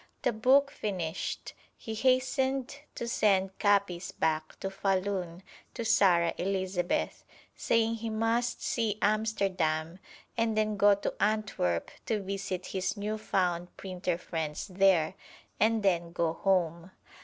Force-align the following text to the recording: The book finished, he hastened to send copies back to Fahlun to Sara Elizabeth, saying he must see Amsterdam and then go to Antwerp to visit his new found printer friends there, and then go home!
The 0.23 0.33
book 0.33 0.71
finished, 0.71 1.53
he 1.77 1.93
hastened 1.93 2.79
to 2.95 3.07
send 3.07 3.59
copies 3.59 4.11
back 4.11 4.59
to 4.61 4.71
Fahlun 4.71 5.43
to 5.75 5.85
Sara 5.85 6.33
Elizabeth, 6.39 7.23
saying 7.55 7.93
he 7.97 8.09
must 8.09 8.63
see 8.63 8.97
Amsterdam 8.99 9.99
and 10.35 10.57
then 10.57 10.75
go 10.75 10.95
to 10.95 11.13
Antwerp 11.21 11.91
to 12.07 12.19
visit 12.19 12.65
his 12.73 12.97
new 12.97 13.19
found 13.19 13.77
printer 13.77 14.17
friends 14.17 14.65
there, 14.69 15.13
and 15.59 15.83
then 15.83 16.13
go 16.13 16.33
home! 16.33 16.89